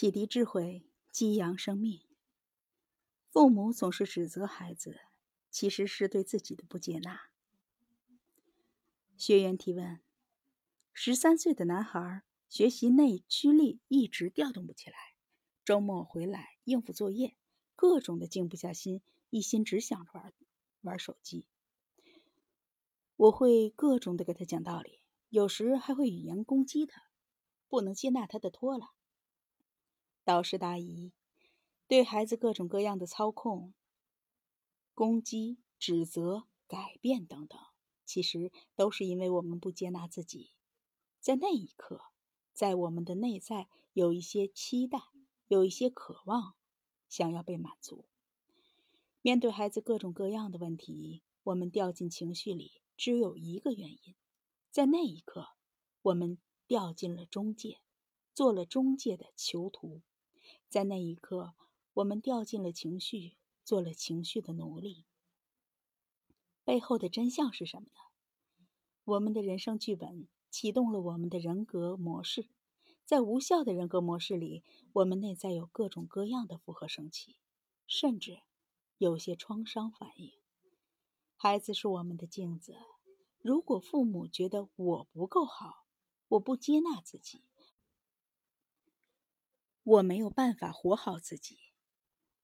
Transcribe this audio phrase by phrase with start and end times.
[0.00, 2.00] 启迪智慧，激扬生命。
[3.32, 5.00] 父母总是指责孩子，
[5.50, 7.22] 其实是对自己的不接纳。
[9.16, 9.98] 学员提问：
[10.92, 14.96] 十三岁的男孩学习内驱力一直调动不起来，
[15.64, 17.34] 周末回来应付作业，
[17.74, 20.32] 各种的静不下心，一心只想着玩
[20.82, 21.44] 玩手机。
[23.16, 27.02] 我会各种的给他讲道理，有时还会语言攻击他，
[27.66, 28.92] 不能接纳他的拖拉。
[30.28, 31.12] 导师答疑，
[31.86, 33.72] 对孩子各种各样的操控、
[34.92, 37.58] 攻击、指责、改变等等，
[38.04, 40.50] 其实都是因为我们不接纳自己。
[41.18, 42.02] 在那一刻，
[42.52, 44.98] 在我们的内在有一些期待，
[45.46, 46.56] 有一些渴望，
[47.08, 48.04] 想要被满足。
[49.22, 54.14] 面对孩子各种各样的问题，我们掉进情绪里，只有一个原因：
[54.70, 55.52] 在那一刻，
[56.02, 57.80] 我们掉进了中介，
[58.34, 60.02] 做了中介的囚徒。
[60.68, 61.54] 在那一刻，
[61.94, 65.06] 我们掉进了情绪，做了情绪的奴隶。
[66.62, 68.00] 背后的真相是什么呢？
[69.04, 72.50] 我们的人生剧本启动了我们的人格模式，
[73.06, 77.36] 在无效的人格模式里，我们内在有各种各样的负荷生气，
[77.86, 78.42] 甚至
[78.98, 80.32] 有些创伤反应。
[81.34, 82.76] 孩子是我们的镜子，
[83.40, 85.86] 如果父母觉得我不够好，
[86.28, 87.44] 我不接纳自己。
[89.88, 91.58] 我没有办法活好自己，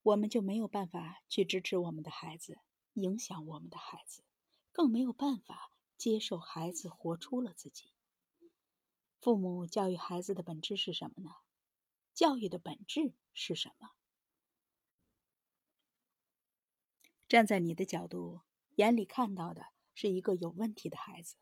[0.01, 2.59] 我们就没有办法去支持我们的孩子，
[2.95, 4.25] 影响我们的孩子，
[4.73, 7.93] 更没有办法接受孩子活出了自己。
[9.21, 11.33] 父母教育孩子的本质是什么呢？
[12.15, 13.91] 教育的本质是什么？
[17.29, 18.41] 站在你的角度，
[18.77, 21.35] 眼里看到的是一个有问题的孩子；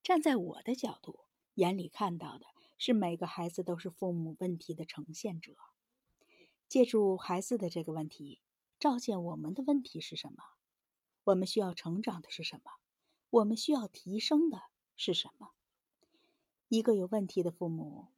[0.00, 1.24] 站在我的角度，
[1.54, 2.53] 眼里看到的。
[2.86, 5.56] 是每个孩子都是父母问题的呈现者，
[6.68, 8.42] 借助孩子的这个问题，
[8.78, 10.44] 照见我们的问题是什么？
[11.24, 12.72] 我们需要成长的是什么？
[13.30, 14.64] 我们需要提升的
[14.96, 15.52] 是什么？
[16.68, 18.08] 一个有问题的父母，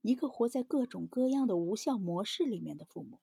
[0.00, 3.20] 一个活在各种各样的无效模式里面的父母，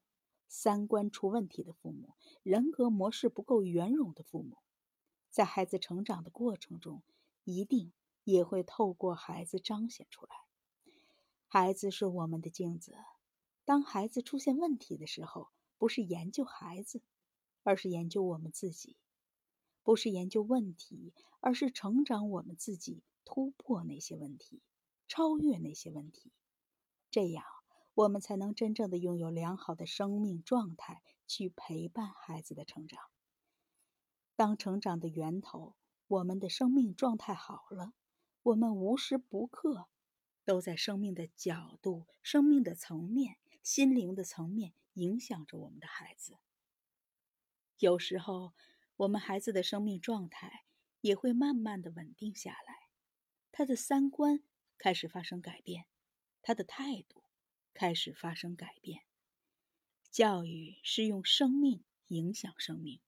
[0.48, 2.14] 三观出问题的父母，
[2.44, 4.60] 人格模式不够圆融的父母，
[5.32, 7.02] 在孩子成长的过程中，
[7.44, 7.92] 一定
[8.24, 10.45] 也会透过孩子彰显出来。
[11.48, 12.96] 孩子是我们的镜子，
[13.64, 17.02] 当孩子出现问题的时候，不是研究孩子，
[17.64, 18.98] 而是研究我们自己；
[19.84, 24.62] 不是研究问题，而是成长我们自己，突破那些问题，
[25.08, 26.34] 超越那些问题。
[27.10, 27.46] 这样，
[27.94, 33.00] 我们才能真正的拥有良好的生命状态，去陪伴孩子的成长。
[34.36, 35.76] 当成长的源头，
[36.08, 37.94] 我们的生命状态好了，
[38.44, 39.88] 我们无时不刻。
[40.46, 46.38] 都在生命的角度、生命的层面、心灵的层面影响着我们的孩子。
[47.80, 48.54] 有时候，
[48.96, 50.64] 我们孩子的生命状态
[51.02, 52.90] 也会慢慢的稳定下来，
[53.52, 54.42] 他的三观
[54.78, 55.86] 开始发生改变，
[56.42, 57.24] 他的态度
[57.74, 59.02] 开始发生改变。
[60.10, 63.02] 教育是用生命影响生命，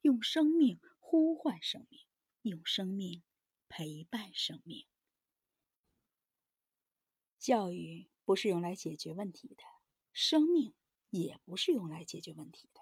[0.00, 2.00] 用生命呼唤生命，
[2.42, 3.22] 用生命
[3.68, 4.86] 陪伴生命。
[7.44, 9.62] 教育不是用来解决问题的，
[10.14, 10.72] 生命
[11.10, 12.80] 也不是用来解决问题的。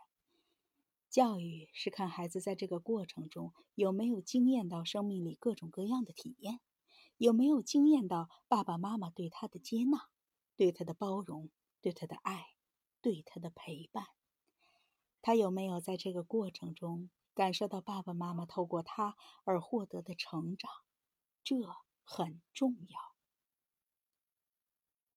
[1.11, 6.61] 教育是看孩子在这个过程中有没有经验到生命里各种各样的体验，
[7.17, 10.09] 有没有经验到爸爸妈妈对他的接纳、
[10.55, 11.51] 对他的包容、
[11.81, 12.47] 对他的爱、
[13.01, 14.07] 对他的陪伴。
[15.23, 20.71] 他有没有在这个过程中感受到爸爸妈妈透过他而获得的成长？
[21.43, 21.57] 这
[22.05, 23.12] 很重要。